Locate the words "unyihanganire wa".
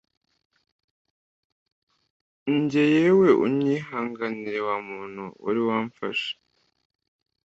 3.45-4.75